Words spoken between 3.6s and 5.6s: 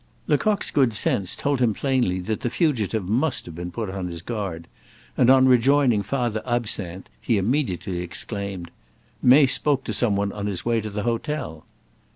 put on his guard, and on